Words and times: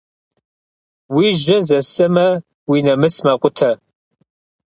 Уи 1.15 1.27
жьэ 1.41 1.57
зэсэмэ, 1.67 2.27
уи 2.69 2.79
нэмыс 2.85 3.15
мэкъутэ. 3.25 3.71